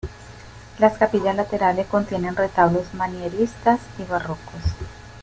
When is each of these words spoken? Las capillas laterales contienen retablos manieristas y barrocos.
Las 0.79 0.97
capillas 0.97 1.35
laterales 1.35 1.85
contienen 1.85 2.35
retablos 2.35 2.91
manieristas 2.95 3.79
y 3.99 4.03
barrocos. 4.03 4.63